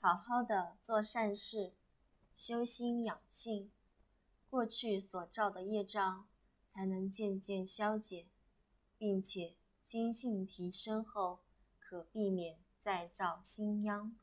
[0.00, 1.72] 好好的做善事
[2.32, 3.72] 修心养性
[4.48, 6.28] 过去所造的业障
[6.72, 8.28] 才能渐渐消解
[8.96, 11.40] 并且心性提升后
[11.80, 14.14] 可避免再造新殃。